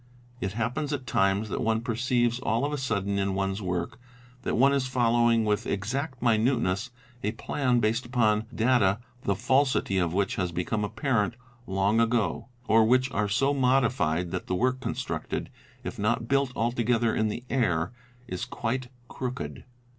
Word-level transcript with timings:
It 0.39 0.53
happens 0.53 0.91
at 0.93 1.05
times 1.05 1.47
that 1.49 1.61
one 1.61 1.81
perceives 1.81 2.39
all 2.39 2.65
of 2.65 2.73
a 2.73 2.77
sudden 2.79 3.19
in 3.19 3.35
one's 3.35 3.61
work 3.61 3.99
that 4.41 4.55
one 4.57 4.73
is 4.73 4.87
following 4.87 5.45
with 5.45 5.67
exact 5.67 6.23
minuteness 6.23 6.89
a 7.23 7.33
plan 7.33 7.79
based 7.79 8.07
upon 8.07 8.45
data 8.51 8.97
the 9.25 9.35
falsity 9.35 9.99
of 9.99 10.11
which 10.11 10.37
has 10.37 10.51
become 10.51 10.83
apparent 10.83 11.35
long 11.67 11.99
ago, 11.99 12.47
or 12.67 12.83
which 12.83 13.11
are 13.11 13.29
so 13.29 13.53
modified 13.53 14.31
that 14.31 14.47
the 14.47 14.55
work 14.55 14.79
constructed, 14.79 15.51
if 15.83 15.99
not 15.99 16.27
built 16.27 16.51
altogether 16.55 17.13
in 17.13 17.27
the 17.27 17.43
air, 17.51 17.91
is 18.27 18.43
quite 18.43 18.87
crooked. 19.07 19.65